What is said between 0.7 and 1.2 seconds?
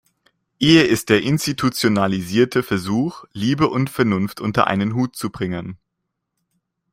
ist